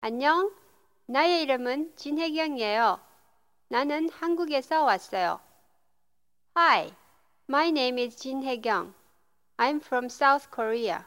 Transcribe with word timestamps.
안녕. 0.00 0.54
나의 1.06 1.42
이름은 1.42 1.96
진혜경이에요. 1.96 3.00
나는 3.66 4.08
한국에서 4.10 4.84
왔어요. 4.84 5.40
Hi, 6.56 6.92
my 7.48 7.68
name 7.70 7.98
is 7.98 8.16
Hae-kyung. 8.24 8.94
I'm 9.56 9.80
from 9.84 10.04
South 10.04 10.52
Korea. 10.52 11.04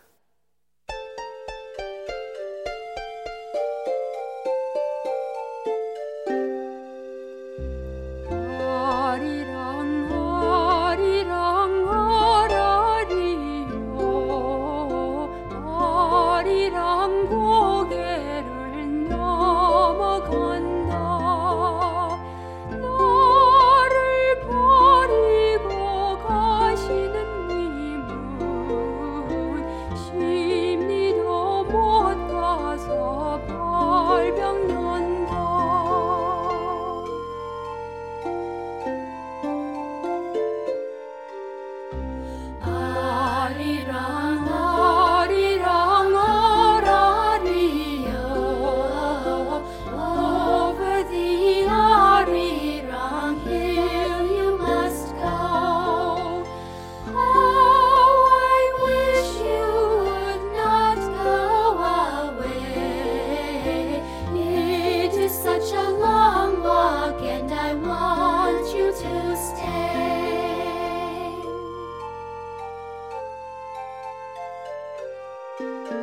Thank 75.61 75.91
you. 75.91 76.00